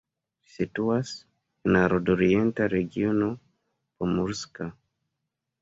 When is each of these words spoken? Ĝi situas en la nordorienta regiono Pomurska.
Ĝi 0.43 0.47
situas 0.53 1.11
en 1.67 1.75
la 1.77 1.83
nordorienta 1.93 2.67
regiono 2.75 3.29
Pomurska. 3.45 4.73